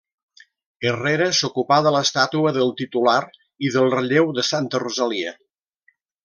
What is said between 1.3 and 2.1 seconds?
s'ocupà de